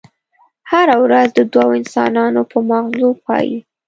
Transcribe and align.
هره 0.71 0.95
ورځ 1.03 1.27
د 1.37 1.39
دوو 1.53 1.77
انسانانو 1.81 2.41
په 2.51 2.57
ماغزو 2.69 3.09
پايي. 3.23 3.57